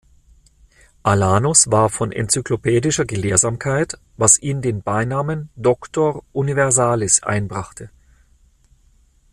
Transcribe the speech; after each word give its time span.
Alanus 1.03 1.69
war 1.71 1.87
von 1.91 2.11
enzyklopädischer 2.11 3.05
Gelehrsamkeit, 3.05 3.99
was 4.17 4.39
ihm 4.39 4.63
den 4.63 4.81
Beinamen 4.81 5.49
"Doctor 5.55 6.23
universalis" 6.33 7.21
einbrachte. 7.21 7.91